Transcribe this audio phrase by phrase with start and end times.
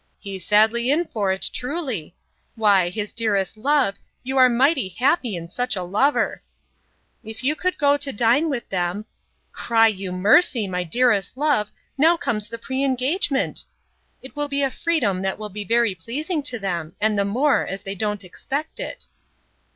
[0.17, 2.15] —He's sadly in for't, truly!
[2.55, 7.97] Why, his dearest love, you are mighty happy in such a lover!'—If you could go
[7.97, 11.69] to dine with them—'Cry you mercy, my dearest love,
[11.99, 16.57] now comes the pre engagement!'—it will be a freedom that will be very pleasing to
[16.57, 19.05] them, and the more, as they don't expect it.